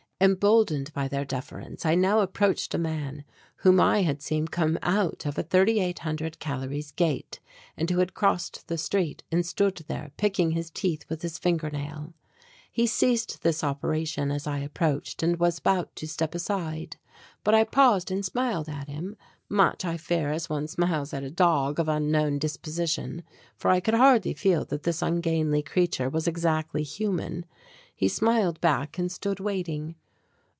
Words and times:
Emboldened 0.23 0.93
by 0.93 1.07
their 1.07 1.25
deference 1.25 1.83
I 1.83 1.95
now 1.95 2.19
approached 2.19 2.75
a 2.75 2.77
man 2.77 3.23
whom 3.55 3.79
I 3.81 4.03
had 4.03 4.21
seen 4.21 4.47
come 4.47 4.77
out 4.83 5.25
of 5.25 5.39
a 5.39 5.43
"3800 5.43 6.37
Calories" 6.37 6.91
gate, 6.91 7.39
and 7.75 7.89
who 7.89 7.97
had 7.97 8.13
crossed 8.13 8.67
the 8.67 8.77
street 8.77 9.23
and 9.31 9.43
stood 9.43 9.77
there 9.87 10.11
picking 10.17 10.51
his 10.51 10.69
teeth 10.69 11.05
with 11.09 11.23
his 11.23 11.39
finger 11.39 11.71
nail. 11.71 12.13
He 12.71 12.85
ceased 12.85 13.41
this 13.41 13.63
operation 13.63 14.29
as 14.29 14.45
I 14.45 14.59
approached 14.59 15.23
and 15.23 15.39
was 15.39 15.57
about 15.57 15.95
to 15.95 16.07
step 16.07 16.35
aside. 16.35 16.97
But 17.43 17.55
I 17.55 17.63
paused 17.63 18.11
and 18.11 18.23
smiled 18.23 18.69
at 18.69 18.87
him, 18.87 19.15
much, 19.49 19.83
I 19.85 19.97
fear, 19.97 20.31
as 20.31 20.47
one 20.47 20.67
smiles 20.67 21.15
at 21.15 21.23
a 21.23 21.31
dog 21.31 21.79
of 21.79 21.89
unknown 21.89 22.37
disposition, 22.37 23.23
for 23.57 23.71
I 23.71 23.79
could 23.79 23.95
hardly 23.95 24.35
feel 24.35 24.65
that 24.65 24.83
this 24.83 25.01
ungainly 25.01 25.63
creature 25.63 26.11
was 26.11 26.27
exactly 26.27 26.83
human. 26.83 27.47
He 27.95 28.07
smiled 28.07 28.61
back 28.61 28.99
and 28.99 29.11
stood 29.11 29.39
waiting. 29.39 29.95